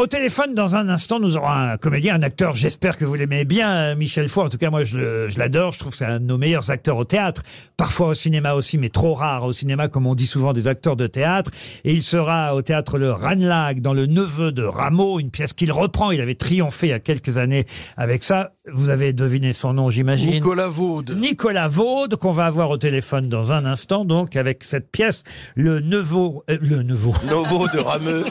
Au 0.00 0.06
téléphone, 0.06 0.54
dans 0.54 0.76
un 0.76 0.88
instant, 0.88 1.20
nous 1.20 1.36
aurons 1.36 1.50
un 1.50 1.76
comédien, 1.76 2.14
un 2.14 2.22
acteur. 2.22 2.56
J'espère 2.56 2.96
que 2.96 3.04
vous 3.04 3.16
l'aimez 3.16 3.44
bien, 3.44 3.76
euh, 3.76 3.96
Michel 3.96 4.30
Faux. 4.30 4.40
En 4.40 4.48
tout 4.48 4.56
cas, 4.56 4.70
moi, 4.70 4.82
je 4.82 5.38
l'adore. 5.38 5.72
Je 5.72 5.78
trouve 5.78 5.92
que 5.92 5.98
c'est 5.98 6.06
un 6.06 6.20
de 6.20 6.24
nos 6.24 6.38
meilleurs 6.38 6.70
acteurs 6.70 6.96
au 6.96 7.04
théâtre. 7.04 7.42
Parfois 7.76 8.06
au 8.06 8.14
cinéma 8.14 8.54
aussi, 8.54 8.78
mais 8.78 8.88
trop 8.88 9.12
rare 9.12 9.44
au 9.44 9.52
cinéma, 9.52 9.88
comme 9.88 10.06
on 10.06 10.14
dit 10.14 10.24
souvent 10.24 10.54
des 10.54 10.68
acteurs 10.68 10.96
de 10.96 11.06
théâtre. 11.06 11.50
Et 11.84 11.92
il 11.92 12.02
sera 12.02 12.54
au 12.54 12.62
théâtre 12.62 12.96
Le 12.96 13.12
Ranelagh, 13.12 13.82
dans 13.82 13.92
Le 13.92 14.06
Neveu 14.06 14.52
de 14.52 14.62
Rameau, 14.62 15.20
une 15.20 15.30
pièce 15.30 15.52
qu'il 15.52 15.70
reprend. 15.70 16.12
Il 16.12 16.22
avait 16.22 16.34
triomphé 16.34 16.86
il 16.86 16.90
y 16.90 16.94
a 16.94 16.98
quelques 16.98 17.36
années 17.36 17.66
avec 17.98 18.22
ça. 18.22 18.52
Vous 18.72 18.90
avez 18.90 19.12
deviné 19.12 19.52
son 19.52 19.74
nom, 19.74 19.90
j'imagine. 19.90 20.30
Nicolas 20.30 20.68
Vaud. 20.68 21.02
Nicolas 21.14 21.68
Vaud, 21.68 22.08
qu'on 22.20 22.32
va 22.32 22.46
avoir 22.46 22.70
au 22.70 22.76
téléphone 22.76 23.28
dans 23.28 23.52
un 23.52 23.64
instant, 23.64 24.04
donc 24.04 24.36
avec 24.36 24.64
cette 24.64 24.90
pièce, 24.90 25.24
le 25.56 25.80
neveu, 25.80 26.40
euh, 26.50 26.58
le 26.60 26.82
neveu, 26.82 27.10
Novo 27.26 27.66
de 27.68 27.78
Rameux. 27.78 28.24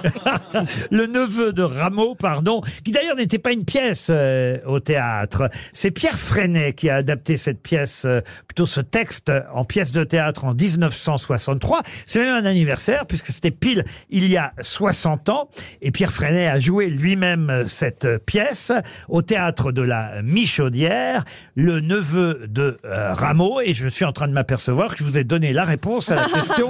le 0.91 1.05
neveu 1.07 1.53
de 1.53 1.63
Rameau, 1.63 2.15
pardon, 2.15 2.61
qui 2.83 2.91
d'ailleurs 2.91 3.15
n'était 3.15 3.39
pas 3.39 3.51
une 3.51 3.65
pièce 3.65 4.07
euh, 4.09 4.59
au 4.65 4.79
théâtre. 4.79 5.49
C'est 5.73 5.91
Pierre 5.91 6.19
Freinet 6.19 6.73
qui 6.73 6.89
a 6.89 6.95
adapté 6.95 7.37
cette 7.37 7.61
pièce, 7.61 8.03
euh, 8.05 8.21
plutôt 8.47 8.65
ce 8.65 8.81
texte, 8.81 9.31
en 9.53 9.63
pièce 9.63 9.91
de 9.91 10.03
théâtre 10.03 10.45
en 10.45 10.53
1963. 10.53 11.81
C'est 12.05 12.19
même 12.19 12.35
un 12.35 12.45
anniversaire 12.45 13.05
puisque 13.05 13.27
c'était 13.27 13.51
pile 13.51 13.83
il 14.09 14.27
y 14.27 14.37
a 14.37 14.53
60 14.59 15.29
ans. 15.29 15.49
Et 15.81 15.91
Pierre 15.91 16.13
Freinet 16.13 16.47
a 16.47 16.59
joué 16.59 16.87
lui-même 16.89 17.63
cette 17.65 18.07
pièce 18.25 18.71
au 19.07 19.21
théâtre 19.21 19.71
de 19.71 19.81
la 19.81 20.21
Michaudière, 20.29 21.23
le 21.55 21.79
neveu 21.79 22.45
de 22.47 22.77
euh, 22.85 23.13
Rameau. 23.13 23.61
Et 23.61 23.73
je 23.73 23.87
suis 23.87 24.05
en 24.05 24.13
train 24.13 24.27
de 24.27 24.33
m'apercevoir 24.33 24.91
que 24.91 24.99
je 24.99 25.03
vous 25.03 25.17
ai 25.17 25.23
donné 25.23 25.53
la 25.53 25.65
réponse 25.65 26.11
à 26.11 26.15
la 26.15 26.25
question 26.33 26.69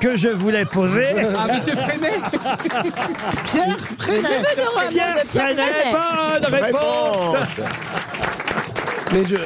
que 0.00 0.16
je 0.16 0.28
voulais 0.28 0.64
poser. 0.64 1.06
Ah, 1.36 1.52
monsieur 1.52 1.74
Freinet 1.74 2.12
Pierre 3.44 3.78
Freinet. 3.98 4.28
Pierre 4.90 5.24
Freinet, 5.24 5.92
bonne 5.92 6.54
réponse 6.54 7.36
Mais 9.12 9.24
je, 9.24 9.36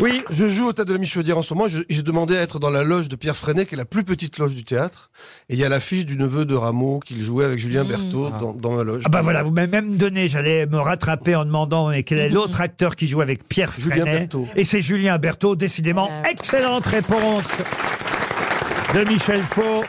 Oui, 0.00 0.22
je 0.30 0.46
joue 0.48 0.66
au 0.68 0.72
théâtre 0.72 0.88
de 0.88 0.92
la 0.94 0.98
Michaudière 1.00 1.36
en 1.38 1.42
ce 1.42 1.52
moment. 1.54 1.66
Je- 1.68 1.82
J'ai 1.88 2.02
demandé 2.02 2.36
à 2.36 2.40
être 2.40 2.58
dans 2.58 2.70
la 2.70 2.84
loge 2.84 3.08
de 3.08 3.16
Pierre 3.16 3.36
Freinet, 3.36 3.66
qui 3.66 3.74
est 3.74 3.78
la 3.78 3.84
plus 3.84 4.04
petite 4.04 4.38
loge 4.38 4.54
du 4.54 4.62
théâtre. 4.64 5.10
Et 5.48 5.54
il 5.54 5.58
y 5.58 5.64
a 5.64 5.68
l'affiche 5.68 6.06
du 6.06 6.16
neveu 6.16 6.44
de 6.44 6.54
Rameau 6.54 7.00
qu'il 7.00 7.20
jouait 7.20 7.44
avec 7.44 7.58
Julien 7.58 7.84
Berthaud 7.84 8.30
dans, 8.40 8.52
dans 8.54 8.76
ma 8.76 8.84
loge. 8.84 9.02
Ah 9.06 9.08
bah 9.08 9.22
voilà, 9.22 9.42
vous 9.42 9.50
m'avez 9.50 9.66
même 9.70 9.96
donné, 9.96 10.28
j'allais 10.28 10.66
me 10.66 10.78
rattraper 10.78 11.34
en 11.34 11.44
demandant 11.44 11.88
mais 11.88 12.02
quel 12.04 12.18
est 12.18 12.28
l'autre 12.28 12.60
acteur 12.60 12.94
qui 12.96 13.08
joue 13.08 13.20
avec 13.20 13.46
Pierre 13.48 13.72
Julien 13.76 14.02
Freinet 14.02 14.18
Berthaud. 14.20 14.46
Et 14.56 14.64
c'est 14.64 14.80
Julien 14.82 15.18
Berthaud, 15.18 15.56
décidément. 15.56 16.08
Excellente 16.30 16.86
réponse 16.86 17.48
de 18.94 19.08
Michel 19.08 19.38
Faux. 19.42 19.84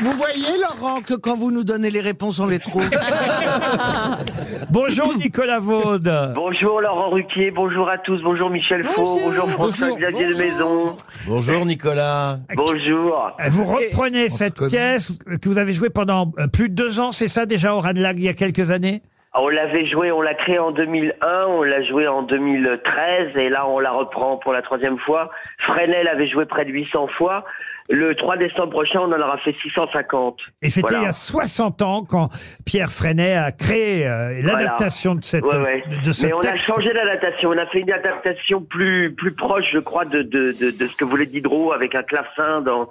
Vous 0.00 0.10
voyez, 0.12 0.58
Laurent, 0.60 1.00
que 1.00 1.14
quand 1.14 1.36
vous 1.36 1.50
nous 1.50 1.64
donnez 1.64 1.90
les 1.90 2.00
réponses, 2.00 2.38
on 2.40 2.46
les 2.46 2.58
trouve. 2.58 2.88
Bonjour 4.70 5.16
Nicolas 5.16 5.60
Vaud. 5.60 5.98
Bonjour 6.34 6.80
Laurent 6.80 7.10
Ruquier, 7.10 7.50
bonjour 7.52 7.88
à 7.88 7.98
tous, 7.98 8.20
bonjour 8.22 8.50
Michel 8.50 8.84
Faux, 8.94 9.18
bonjour 9.18 9.48
François-Xavier 9.50 10.26
de 10.34 10.38
Maison, 10.38 10.96
Bonjour 11.26 11.64
Nicolas. 11.64 12.40
bonjour. 12.56 13.32
Vous 13.50 13.64
reprenez 13.64 14.28
cette 14.28 14.66
pièce 14.68 15.12
que 15.40 15.48
vous 15.48 15.58
avez 15.58 15.72
jouée 15.72 15.90
pendant 15.90 16.32
euh, 16.38 16.48
plus 16.48 16.68
de 16.68 16.74
deux 16.74 16.98
ans, 17.00 17.12
c'est 17.12 17.28
ça 17.28 17.46
déjà 17.46 17.74
au 17.74 17.80
Ranelagh 17.80 18.16
il 18.18 18.24
y 18.24 18.28
a 18.28 18.34
quelques 18.34 18.70
années? 18.70 19.02
On 19.38 19.48
l'avait 19.48 19.86
joué, 19.86 20.10
on 20.12 20.20
l'a 20.22 20.34
créé 20.34 20.58
en 20.58 20.70
2001, 20.72 21.46
on 21.48 21.62
l'a 21.62 21.82
joué 21.84 22.06
en 22.08 22.22
2013 22.22 23.36
et 23.36 23.48
là 23.48 23.66
on 23.68 23.78
la 23.78 23.90
reprend 23.92 24.36
pour 24.38 24.52
la 24.52 24.62
troisième 24.62 24.98
fois. 24.98 25.30
Fresnel 25.58 26.04
l'avait 26.04 26.28
joué 26.28 26.46
près 26.46 26.64
de 26.64 26.70
800 26.70 27.08
fois. 27.18 27.44
Le 27.88 28.14
3 28.16 28.36
décembre 28.38 28.70
prochain, 28.70 29.00
on 29.00 29.12
en 29.12 29.20
aura 29.20 29.38
fait 29.38 29.52
650. 29.52 30.38
Et 30.62 30.68
c'était 30.68 30.88
Voilà. 30.88 31.02
il 31.02 31.04
y 31.04 31.08
a 31.08 31.12
60 31.12 31.82
ans 31.82 32.04
quand 32.08 32.30
Pierre 32.64 32.90
Freinet 32.90 33.36
a 33.36 33.52
créé 33.52 34.06
euh, 34.08 34.40
l'adaptation 34.42 35.14
de 35.14 35.22
cette 35.22 35.44
Ouais, 35.44 35.56
ouais. 35.56 35.84
de 36.02 36.10
ce 36.10 36.26
Mais 36.26 36.32
on 36.32 36.40
a 36.40 36.56
changé 36.56 36.92
d'adaptation. 36.92 37.50
On 37.50 37.58
a 37.58 37.66
fait 37.66 37.80
une 37.80 37.92
adaptation 37.92 38.60
plus 38.62 39.14
plus 39.14 39.32
proche, 39.32 39.66
je 39.72 39.78
crois, 39.78 40.04
de 40.04 40.22
de 40.22 40.52
de, 40.58 40.76
de 40.76 40.86
ce 40.86 40.96
que 40.96 41.04
voulait 41.04 41.26
Diderot 41.26 41.72
avec 41.72 41.94
un 41.94 42.02
clavecin 42.02 42.60
dans 42.62 42.88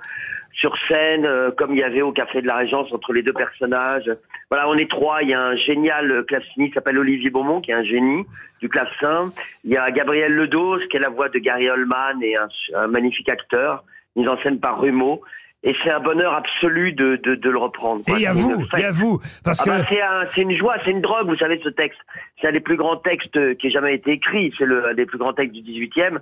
sur 0.55 0.73
scène, 0.87 1.25
euh, 1.25 1.51
comme 1.51 1.73
il 1.73 1.79
y 1.79 1.83
avait 1.83 2.01
au 2.01 2.11
Café 2.13 2.41
de 2.41 2.47
la 2.47 2.55
Régence 2.55 2.91
entre 2.93 3.11
les 3.13 3.21
deux 3.23 3.33
personnages. 3.33 4.09
Voilà, 4.49 4.69
on 4.69 4.75
est 4.75 4.89
trois. 4.89 5.21
Il 5.21 5.29
y 5.29 5.33
a 5.33 5.41
un 5.41 5.55
génial 5.55 6.23
claveciniste 6.25 6.71
qui 6.71 6.73
s'appelle 6.75 6.97
Olivier 6.97 7.29
Beaumont, 7.29 7.59
qui 7.61 7.71
est 7.71 7.75
un 7.75 7.83
génie 7.83 8.23
du 8.61 8.69
clavecin. 8.69 9.31
Il 9.65 9.71
y 9.71 9.77
a 9.77 9.91
Gabriel 9.91 10.31
Ledos, 10.33 10.79
qui 10.89 10.97
est 10.97 11.01
la 11.01 11.09
voix 11.09 11.27
de 11.29 11.39
Gary 11.39 11.69
Oldman 11.69 12.21
et 12.23 12.35
un, 12.37 12.47
un 12.75 12.87
magnifique 12.87 13.27
acteur, 13.29 13.83
mis 14.15 14.27
en 14.27 14.37
scène 14.41 14.59
par 14.59 14.79
Rumeau. 14.79 15.21
Et 15.67 15.75
c'est 15.83 15.89
un 15.89 15.99
bonheur 15.99 16.33
absolu 16.35 16.93
de, 16.93 17.15
de, 17.23 17.33
de 17.33 17.49
le 17.49 17.57
reprendre. 17.57 18.01
Et 18.07 18.11
quoi. 18.11 18.19
C'est 18.19 18.31
vous, 18.33 18.61
a 18.71 18.77
fête. 18.77 18.91
vous, 18.91 19.19
parce 19.43 19.59
Ah 19.61 19.63
que 19.65 19.69
bah, 19.71 19.85
c'est 19.89 20.01
un- 20.01 20.49
une 20.49 20.55
joie, 20.55 20.75
c'est 20.85 20.91
une 20.91 21.01
drogue, 21.01 21.27
vous 21.27 21.37
savez, 21.37 21.59
ce 21.63 21.69
texte. 21.69 21.99
C'est 22.39 22.47
un 22.47 22.51
des 22.51 22.59
plus 22.59 22.77
grands 22.77 22.97
textes 22.97 23.35
euh, 23.35 23.55
qui 23.55 23.67
ait 23.67 23.71
jamais 23.71 23.95
été 23.95 24.11
écrit. 24.11 24.53
C'est 24.57 24.65
le 24.65 24.87
un 24.87 24.93
des 24.93 25.07
plus 25.07 25.17
grands 25.17 25.33
textes 25.33 25.53
du 25.55 25.61
18e. 25.63 26.19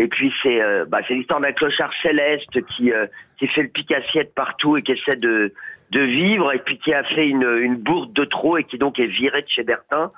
Et 0.00 0.08
puis 0.08 0.32
c'est 0.42 0.62
euh, 0.62 0.86
bah, 0.88 1.00
c'est 1.06 1.12
l'histoire 1.12 1.40
d'un 1.40 1.52
clochard 1.52 1.92
céleste 2.00 2.66
qui 2.68 2.90
euh, 2.90 3.06
qui 3.38 3.46
fait 3.48 3.60
le 3.60 3.68
pic 3.68 3.92
assiette 3.92 4.34
partout 4.34 4.78
et 4.78 4.82
qui 4.82 4.92
essaie 4.92 5.16
de 5.16 5.52
de 5.90 6.00
vivre 6.00 6.54
et 6.54 6.58
puis 6.58 6.78
qui 6.78 6.94
a 6.94 7.04
fait 7.04 7.28
une 7.28 7.46
une 7.60 7.76
bourde 7.76 8.10
de 8.14 8.24
trop 8.24 8.56
et 8.56 8.64
qui 8.64 8.78
donc 8.78 8.98
est 8.98 9.06
viré 9.06 9.42
de 9.42 9.48
chez 9.48 9.62
Bertin. 9.62 10.10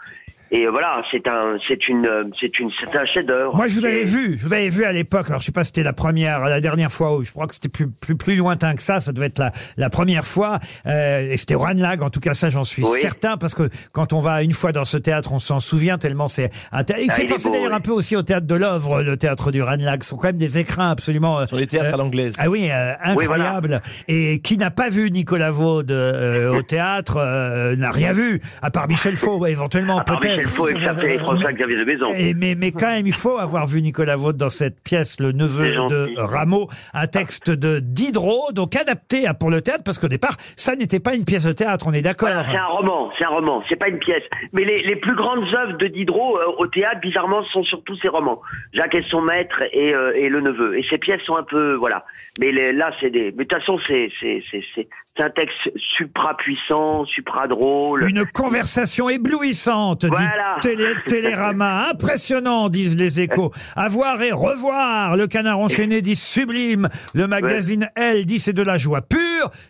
Et 0.54 0.66
voilà, 0.66 1.02
c'est 1.10 1.26
un 1.26 1.56
c'est 1.66 1.88
une 1.88 2.06
c'est 2.38 2.58
une 2.58 2.70
c'est 2.78 2.94
un 2.94 3.06
chef-d'œuvre. 3.06 3.56
Moi, 3.56 3.68
je 3.68 3.80
vous 3.80 3.86
avais 3.86 4.04
vu, 4.04 4.36
je 4.38 4.46
vous 4.46 4.52
avais 4.52 4.68
vu 4.68 4.84
à 4.84 4.92
l'époque. 4.92 5.28
Alors, 5.30 5.40
je 5.40 5.46
sais 5.46 5.52
pas 5.52 5.64
si 5.64 5.68
c'était 5.68 5.82
la 5.82 5.94
première, 5.94 6.40
la 6.40 6.60
dernière 6.60 6.92
fois, 6.92 7.16
ou 7.16 7.24
je 7.24 7.30
crois 7.30 7.46
que 7.46 7.54
c'était 7.54 7.70
plus, 7.70 7.88
plus, 7.88 8.16
plus 8.16 8.36
lointain 8.36 8.74
que 8.74 8.82
ça. 8.82 9.00
Ça 9.00 9.12
devait 9.12 9.26
être 9.28 9.38
la, 9.38 9.50
la 9.78 9.88
première 9.88 10.26
fois. 10.26 10.58
Euh, 10.86 11.30
et 11.32 11.38
c'était 11.38 11.54
au 11.54 11.60
Ranelagh. 11.60 12.02
En 12.02 12.10
tout 12.10 12.20
cas, 12.20 12.34
ça, 12.34 12.50
j'en 12.50 12.64
suis 12.64 12.84
Oui. 12.84 12.98
certain, 13.00 13.38
parce 13.38 13.54
que 13.54 13.70
quand 13.92 14.12
on 14.12 14.20
va 14.20 14.42
une 14.42 14.52
fois 14.52 14.72
dans 14.72 14.84
ce 14.84 14.98
théâtre, 14.98 15.32
on 15.32 15.38
s'en 15.38 15.58
souvient 15.58 15.96
tellement 15.96 16.28
c'est 16.28 16.50
un 16.70 16.84
thé- 16.84 16.96
Il 17.02 17.10
Ah, 17.10 17.14
fait 17.14 17.22
il 17.22 17.28
penser 17.30 17.50
d'ailleurs 17.50 17.70
oui. 17.70 17.76
un 17.76 17.80
peu 17.80 17.92
aussi 17.92 18.14
au 18.14 18.22
théâtre 18.22 18.46
de 18.46 18.54
l'œuvre, 18.54 19.02
le 19.02 19.16
théâtre 19.16 19.52
du 19.52 19.62
Ranelagh. 19.62 20.02
Ce 20.02 20.10
sont 20.10 20.16
quand 20.18 20.28
même 20.28 20.36
des 20.36 20.58
écrins 20.58 20.90
absolument. 20.90 21.46
Sur 21.46 21.56
les 21.56 21.66
théâtres 21.66 21.88
euh, 21.88 21.94
à 21.94 21.96
l'anglaise. 21.96 22.34
Ah 22.38 22.50
oui, 22.50 22.68
euh, 22.70 22.92
Oui, 23.16 23.24
voilà. 23.24 23.54
incroyable. 23.54 23.80
Et 24.06 24.40
qui 24.40 24.58
n'a 24.58 24.70
pas 24.70 24.90
vu 24.90 25.10
Nicolas 25.10 25.50
Vaud 25.50 25.82
euh, 25.90 26.50
au 26.54 26.60
théâtre, 26.62 27.16
euh, 27.18 27.74
n'a 27.74 27.90
rien 27.90 28.12
vu, 28.12 28.38
à 28.60 28.70
part 28.70 28.86
Michel 28.86 29.16
Faux, 29.16 29.46
éventuellement, 29.46 30.02
peut-être. 30.04 30.41
Michel 30.46 30.56
Faux 30.56 30.68
et 30.68 31.14
et 31.14 31.18
François-Xavier 31.18 31.76
de 31.76 31.84
Maison. 31.84 32.12
Et- 32.14 32.34
mais, 32.34 32.54
mais 32.54 32.72
quand 32.72 32.88
même, 32.88 33.06
il 33.06 33.12
faut 33.12 33.38
avoir 33.38 33.66
vu 33.66 33.82
Nicolas 33.82 34.16
Vaud 34.16 34.32
dans 34.32 34.48
cette 34.50 34.80
pièce, 34.82 35.18
le 35.20 35.32
neveu 35.32 35.70
de 35.88 36.14
Rameau, 36.16 36.68
un 36.94 37.06
texte 37.06 37.50
de 37.50 37.80
Diderot, 37.80 38.52
donc 38.52 38.76
adapté 38.76 39.24
pour 39.38 39.50
le 39.50 39.60
théâtre, 39.60 39.82
parce 39.84 39.98
qu'au 39.98 40.08
départ, 40.08 40.36
ça 40.56 40.74
n'était 40.76 41.00
pas 41.00 41.14
une 41.14 41.24
pièce 41.24 41.44
de 41.44 41.52
théâtre, 41.52 41.86
on 41.88 41.92
est 41.92 42.02
d'accord. 42.02 42.28
Voilà, 42.28 42.46
c'est 42.50 42.56
un 42.58 42.66
roman, 42.66 43.10
c'est 43.18 43.24
un 43.24 43.28
roman, 43.28 43.62
c'est 43.68 43.76
pas 43.76 43.88
une 43.88 43.98
pièce. 43.98 44.22
Mais 44.52 44.64
les, 44.64 44.82
les 44.82 44.96
plus 44.96 45.14
grandes 45.14 45.44
œuvres 45.54 45.76
de 45.78 45.86
Diderot 45.86 46.38
euh, 46.38 46.44
au 46.58 46.66
théâtre, 46.66 47.00
bizarrement, 47.00 47.42
sont 47.52 47.62
surtout 47.64 47.96
ses 47.96 48.08
romans. 48.08 48.40
Jacques 48.72 48.94
et 48.94 49.04
son 49.10 49.22
maître 49.22 49.62
et, 49.72 49.94
euh, 49.94 50.12
et 50.16 50.28
le 50.28 50.40
neveu. 50.40 50.78
Et 50.78 50.84
ces 50.90 50.98
pièces 50.98 51.22
sont 51.22 51.36
un 51.36 51.42
peu, 51.42 51.74
voilà. 51.74 52.04
Mais 52.40 52.52
les- 52.52 52.72
là, 52.72 52.90
c'est 53.00 53.10
des. 53.10 53.32
Mais 53.36 53.44
de 53.44 53.48
toute 53.48 53.58
façon, 53.60 53.78
c'est 53.86 54.10
c'est 54.20 54.42
c'est 54.50 54.62
c'est 54.74 54.88
c'est 55.16 55.22
un 55.22 55.30
texte 55.30 55.56
supra 55.96 56.36
puissant, 56.36 57.04
supra 57.04 57.46
drôle. 57.46 58.08
Une 58.08 58.24
conversation 58.26 59.10
éblouissante, 59.10 60.04
Voilà. 60.06 60.31
Télé- 60.60 60.94
Télérama. 61.06 61.88
Impressionnant, 61.90 62.68
disent 62.68 62.96
les 62.96 63.20
échos. 63.20 63.52
À 63.76 63.88
voir 63.88 64.20
et 64.22 64.32
revoir. 64.32 65.16
Le 65.16 65.26
canard 65.26 65.58
enchaîné 65.58 66.02
dit 66.02 66.16
sublime. 66.16 66.88
Le 67.14 67.26
magazine 67.26 67.88
Elle 67.96 68.26
dit 68.26 68.38
c'est 68.38 68.52
de 68.52 68.62
la 68.62 68.78
joie 68.78 69.00
pure. 69.02 69.18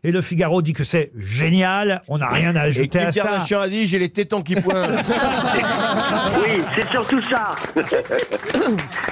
Et 0.05 0.13
le 0.13 0.21
Figaro 0.21 0.63
dit 0.63 0.73
que 0.73 0.85
c'est 0.85 1.13
génial. 1.17 2.03
On 2.09 2.19
n'a 2.19 2.29
rien 2.29 2.55
à 2.57 2.63
ajouter 2.63 2.99
à 2.99 3.13
ça. 3.13 3.45
A 3.61 3.69
dit 3.69 3.87
j'ai 3.87 3.99
les 3.99 4.09
tétons 4.09 4.43
qui 4.43 4.55
pointent. 4.57 4.89
Oui, 6.43 6.61
c'est 6.75 6.89
surtout 6.91 7.21
ça. 7.23 7.55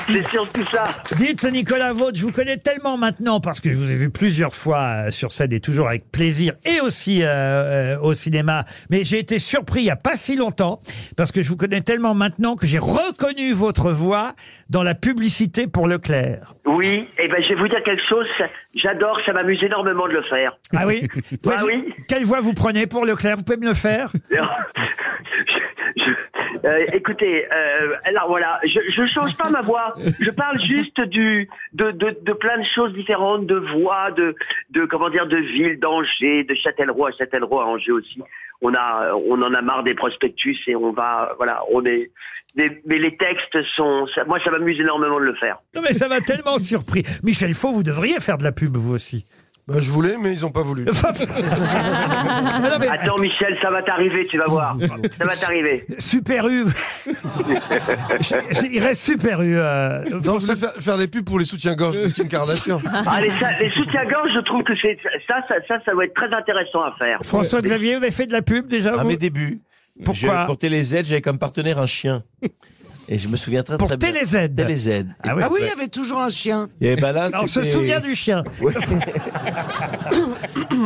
c'est 0.08 0.28
surtout 0.28 0.64
ça. 0.72 0.84
Dites 1.16 1.44
Nicolas 1.44 1.92
Vaud, 1.92 2.10
je 2.14 2.22
vous 2.22 2.32
connais 2.32 2.56
tellement 2.56 2.96
maintenant 2.96 3.40
parce 3.40 3.60
que 3.60 3.72
je 3.72 3.76
vous 3.76 3.90
ai 3.90 3.94
vu 3.94 4.10
plusieurs 4.10 4.54
fois 4.54 4.86
euh, 4.88 5.10
sur 5.10 5.32
scène 5.32 5.52
et 5.52 5.60
toujours 5.60 5.88
avec 5.88 6.10
plaisir 6.10 6.54
et 6.64 6.80
aussi 6.80 7.22
euh, 7.22 7.26
euh, 7.26 8.00
au 8.00 8.14
cinéma. 8.14 8.64
Mais 8.90 9.04
j'ai 9.04 9.18
été 9.18 9.38
surpris 9.38 9.82
il 9.82 9.86
y 9.86 9.90
a 9.90 9.96
pas 9.96 10.16
si 10.16 10.36
longtemps 10.36 10.80
parce 11.16 11.32
que 11.32 11.42
je 11.42 11.48
vous 11.48 11.56
connais 11.56 11.82
tellement 11.82 12.14
maintenant 12.14 12.56
que 12.56 12.66
j'ai 12.66 12.78
reconnu 12.78 13.52
votre 13.52 13.92
voix 13.92 14.34
dans 14.68 14.82
la 14.82 14.94
publicité 14.94 15.66
pour 15.66 15.86
Leclerc. 15.86 16.54
Oui, 16.76 17.08
et 17.18 17.28
ben 17.28 17.42
je 17.42 17.48
vais 17.48 17.54
vous 17.54 17.68
dire 17.68 17.82
quelque 17.82 18.02
chose. 18.08 18.26
J'adore, 18.74 19.18
ça 19.26 19.32
m'amuse 19.32 19.62
énormément 19.62 20.06
de 20.06 20.12
le 20.12 20.22
faire. 20.22 20.56
Ah 20.76 20.86
oui, 20.86 21.08
Bah 21.44 21.56
oui. 21.66 21.92
Quelle 22.08 22.24
voix 22.24 22.40
vous 22.40 22.52
prenez 22.54 22.86
pour 22.86 23.04
Leclerc 23.04 23.36
Vous 23.38 23.44
pouvez 23.44 23.58
me 23.58 23.68
le 23.68 23.74
faire? 23.74 24.12
euh, 26.64 26.86
écoutez, 26.92 27.46
euh, 27.46 27.94
alors 28.04 28.28
voilà, 28.28 28.60
je, 28.64 28.78
je 28.90 29.06
change 29.06 29.36
pas 29.36 29.48
ma 29.50 29.62
voix. 29.62 29.94
Je 30.20 30.30
parle 30.30 30.60
juste 30.60 31.00
de, 31.00 31.46
de, 31.72 32.32
plein 32.32 32.58
de 32.58 32.66
choses 32.74 32.92
différentes, 32.92 33.46
de 33.46 33.56
voix, 33.56 34.10
de 34.10 34.34
de 34.70 34.84
comment 34.84 35.10
dire, 35.10 35.26
de 35.26 35.36
ville, 35.36 35.78
d'Angers, 35.78 36.44
de 36.44 36.54
Châtellerault 36.54 37.06
à 37.06 37.12
Châtellerault 37.12 37.60
à 37.60 37.66
Angers 37.66 37.92
aussi. 37.92 38.20
On 38.62 38.74
a 38.74 39.14
on 39.14 39.40
en 39.42 39.54
a 39.54 39.62
marre 39.62 39.84
des 39.84 39.94
prospectus 39.94 40.58
et 40.66 40.76
on 40.76 40.92
va 40.92 41.34
voilà, 41.36 41.62
on 41.70 41.84
est. 41.84 42.10
Mais, 42.56 42.82
les 42.86 43.16
textes 43.16 43.62
sont, 43.76 44.08
moi 44.26 44.40
ça 44.42 44.50
m'amuse 44.50 44.80
énormément 44.80 45.20
de 45.20 45.24
le 45.24 45.34
faire. 45.34 45.58
Non 45.72 45.82
mais 45.82 45.92
ça 45.92 46.08
m'a 46.08 46.20
tellement 46.20 46.58
surpris. 46.58 47.04
Michel 47.22 47.54
Faux, 47.54 47.72
vous 47.72 47.84
devriez 47.84 48.18
faire 48.18 48.38
de 48.38 48.42
la 48.42 48.50
pub 48.50 48.76
vous 48.76 48.92
aussi. 48.92 49.24
Bah, 49.68 49.76
je 49.78 49.90
voulais, 49.92 50.16
mais 50.20 50.32
ils 50.32 50.44
ont 50.44 50.50
pas 50.50 50.62
voulu. 50.62 50.84
Non, 52.60 52.76
mais 52.80 52.88
Attends, 52.88 53.14
Michel, 53.20 53.56
ça 53.62 53.70
va 53.70 53.82
t'arriver, 53.82 54.26
tu 54.30 54.38
vas 54.38 54.44
voir. 54.46 54.76
Ça 54.80 55.24
va 55.24 55.34
t'arriver. 55.36 55.84
Super 55.98 56.46
U. 56.48 56.64
Il 58.72 58.82
reste 58.82 59.02
Super 59.02 59.40
U. 59.42 59.56
euh, 59.58 60.02
Non, 60.24 60.38
je 60.38 60.46
voulais 60.46 60.56
faire, 60.56 60.72
faire 60.72 60.98
des 60.98 61.08
pubs 61.08 61.24
pour 61.24 61.38
les 61.38 61.44
soutiens-gorge 61.44 61.96
de 61.96 62.08
Kim 62.08 62.28
Kardashian. 62.28 62.80
Ah, 62.86 63.20
les, 63.20 63.28
les 63.60 63.70
soutiens-gorge, 63.70 64.30
je 64.34 64.40
trouve 64.40 64.62
que 64.64 64.72
c'est 64.80 64.98
ça, 65.26 65.36
ça, 65.48 65.54
ça, 65.68 65.78
ça 65.84 65.92
doit 65.92 66.04
être 66.04 66.14
très 66.14 66.32
intéressant 66.34 66.82
à 66.82 66.92
faire. 66.98 67.18
François 67.22 67.60
Xavier, 67.60 67.96
vous 67.96 68.02
avez 68.02 68.12
fait 68.12 68.26
de 68.26 68.32
la 68.32 68.42
pub 68.42 68.66
déjà 68.68 68.92
À 68.94 68.96
vous 69.02 69.08
mes 69.08 69.16
débuts. 69.16 69.60
Pourquoi 70.04 70.40
Je- 70.42 70.46
Pour 70.46 70.58
TéléZ, 70.58 71.04
j'avais 71.04 71.20
comme 71.20 71.38
partenaire 71.38 71.78
un 71.78 71.86
chien. 71.86 72.22
Et 73.12 73.18
je 73.18 73.26
me 73.26 73.36
souviens 73.36 73.64
très 73.64 73.76
Pour 73.76 73.88
très 73.88 73.96
bien. 73.96 74.12
TéléZ. 74.12 74.54
TéléZ. 74.54 75.04
Ah 75.24 75.34
oui. 75.36 75.42
Ah 75.44 75.48
oui, 75.50 75.58
il 75.62 75.66
y 75.66 75.70
avait 75.70 75.88
toujours 75.88 76.20
un 76.20 76.30
chien. 76.30 76.68
Et 76.80 76.94
ben 76.94 77.12
là, 77.12 77.28
On 77.42 77.46
se 77.48 77.60
c'était- 77.60 77.72
souvient 77.72 77.98
du 78.00 78.14
chien. 78.14 78.44
Ouais. 78.60 78.72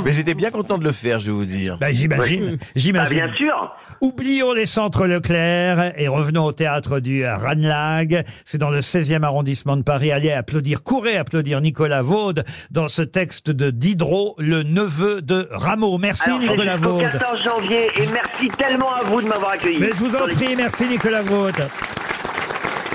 Mais 0.04 0.12
j'étais 0.12 0.34
bien 0.34 0.50
content 0.50 0.78
de 0.78 0.84
le 0.84 0.92
faire, 0.92 1.20
je 1.20 1.26
vais 1.26 1.32
vous 1.32 1.44
dire. 1.44 1.78
Bah, 1.78 1.92
j'imagine. 1.92 2.58
Ah, 2.60 2.64
J'imagine. 2.74 3.16
bien 3.26 3.34
sûr. 3.34 3.76
Oublions 4.00 4.52
les 4.52 4.66
centres 4.66 5.06
Leclerc 5.06 5.92
et 5.96 6.08
revenons 6.08 6.44
au 6.44 6.52
théâtre 6.52 6.98
du 7.00 7.26
Ranlag. 7.26 8.24
C'est 8.44 8.58
dans 8.58 8.70
le 8.70 8.80
16e 8.80 9.22
arrondissement 9.22 9.76
de 9.76 9.82
Paris. 9.82 10.10
Allez 10.10 10.32
applaudir, 10.32 10.82
courez 10.82 11.16
applaudir 11.16 11.60
Nicolas 11.60 12.02
Vaud 12.02 12.32
dans 12.70 12.88
ce 12.88 13.02
texte 13.02 13.50
de 13.50 13.70
Diderot, 13.70 14.34
le 14.38 14.62
neveu 14.62 15.20
de 15.22 15.46
Rameau. 15.50 15.98
Merci 15.98 16.30
Alors, 16.30 16.40
c'est 16.42 16.48
Nicolas 16.48 16.76
jusqu'au 16.76 16.90
Vaud. 16.92 17.00
14 17.00 17.42
janvier 17.44 17.86
et 17.96 18.06
merci 18.12 18.48
tellement 18.56 18.92
à 18.94 19.04
vous 19.04 19.20
de 19.22 19.28
m'avoir 19.28 19.52
accueilli. 19.52 19.78
Mais 19.80 19.90
je 19.90 19.96
vous 19.96 20.14
en 20.16 20.20
Dans 20.20 20.26
les- 20.26 20.34
prie, 20.34 20.56
merci 20.56 20.86
Nicolas 20.88 21.22
Vaud. 21.22 21.48